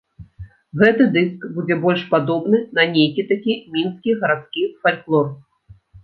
[0.81, 5.27] Гэты дыск будзе больш падобны на нейкі такі мінскі гарадскі фальклор.